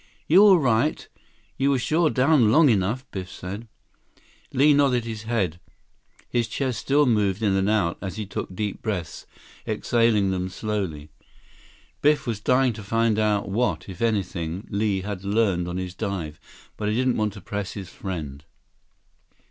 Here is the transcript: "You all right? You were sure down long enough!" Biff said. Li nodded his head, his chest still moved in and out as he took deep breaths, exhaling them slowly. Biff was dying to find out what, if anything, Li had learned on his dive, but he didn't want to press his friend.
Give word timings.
"You 0.27 0.41
all 0.41 0.57
right? 0.57 1.07
You 1.57 1.69
were 1.69 1.77
sure 1.77 2.09
down 2.09 2.51
long 2.51 2.69
enough!" 2.69 3.05
Biff 3.11 3.29
said. 3.29 3.67
Li 4.51 4.73
nodded 4.73 5.05
his 5.05 5.25
head, 5.29 5.59
his 6.27 6.47
chest 6.47 6.79
still 6.79 7.05
moved 7.05 7.43
in 7.43 7.53
and 7.55 7.69
out 7.69 7.99
as 8.01 8.15
he 8.15 8.25
took 8.25 8.55
deep 8.55 8.81
breaths, 8.81 9.27
exhaling 9.67 10.31
them 10.31 10.49
slowly. 10.49 11.11
Biff 12.01 12.25
was 12.25 12.39
dying 12.39 12.73
to 12.73 12.83
find 12.83 13.19
out 13.19 13.49
what, 13.49 13.87
if 13.87 14.01
anything, 14.01 14.67
Li 14.71 15.01
had 15.01 15.23
learned 15.23 15.67
on 15.67 15.77
his 15.77 15.93
dive, 15.93 16.39
but 16.77 16.89
he 16.89 16.95
didn't 16.95 17.17
want 17.17 17.33
to 17.33 17.41
press 17.41 17.73
his 17.73 17.89
friend. 17.89 18.43